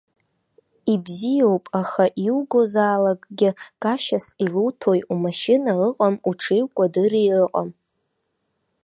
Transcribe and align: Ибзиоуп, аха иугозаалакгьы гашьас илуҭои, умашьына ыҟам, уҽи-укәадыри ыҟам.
Ибзиоуп, 0.93 1.65
аха 1.81 2.05
иугозаалакгьы 2.25 3.49
гашьас 3.83 4.27
илуҭои, 4.45 5.01
умашьына 5.11 5.73
ыҟам, 5.87 6.15
уҽи-укәадыри 6.29 7.25
ыҟам. 7.43 7.69